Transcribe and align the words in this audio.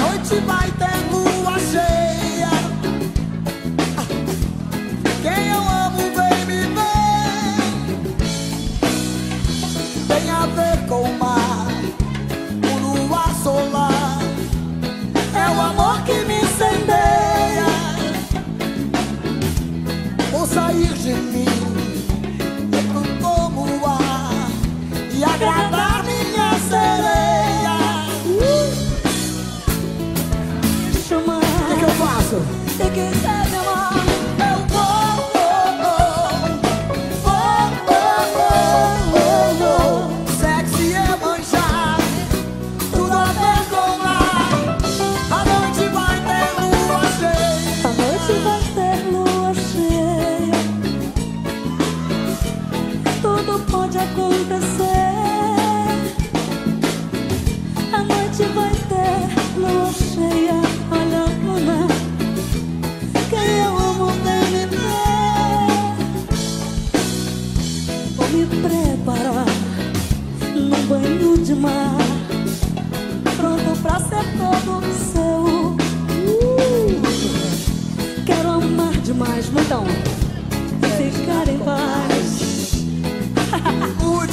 noite 0.00 0.34
vai 0.46 0.70
ter 0.72 0.98
lua 1.10 1.58
cheia. 1.58 2.50
Quem 5.22 5.48
eu 5.48 5.62
amo 5.84 6.02
vem 6.16 6.38
me 6.46 6.60
ver. 6.76 8.00
Tem 10.08 10.30
a 10.30 10.46
ver 10.46 10.78
com 10.88 11.02
o 11.02 11.18
mar, 11.18 11.66
o 12.72 12.74
luar 12.78 13.34
solar. 13.42 14.18
É 15.34 15.46
o 15.56 15.60
amor 15.60 16.02
que 16.04 16.16
me 16.24 16.40
incendeia. 16.40 17.70
Vou 20.32 20.46
sair 20.46 20.92
de 20.94 21.12
mim 21.14 21.79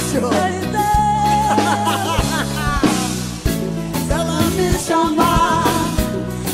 Útil. 0.08 0.22
Se 4.06 4.12
ela 4.14 4.40
me 4.56 4.68
chamar, 4.78 5.64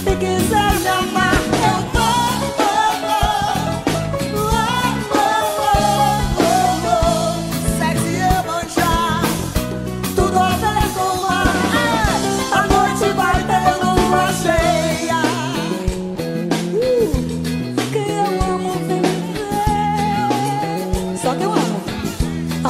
se 0.02 0.12
quiser 0.16 0.50
me 0.50 0.53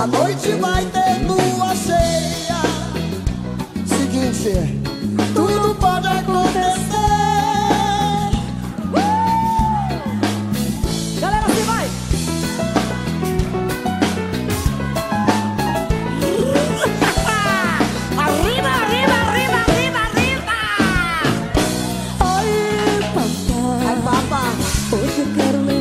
A 0.04 0.06
noite 0.06 0.53
vai 0.60 0.84
ter 0.84 1.25
lua 1.26 1.75
cheia. 1.75 2.60
Seguinte, 3.87 4.53
tudo 5.34 5.75
pode 5.76 6.06
acontecer. 6.06 6.60
Galera, 11.19 11.48
se 11.48 11.62
vai! 11.62 11.88
Arriba, 18.19 18.69
arriba, 18.69 19.15
arriba, 19.25 19.59
arriba, 19.69 20.00
arriba! 20.12 20.59
Oi, 22.21 22.48
papai. 23.15 23.88
Ai, 23.88 23.97
papá, 24.03 24.44
Hoje 24.92 25.19
eu 25.21 25.28
quero 25.34 25.74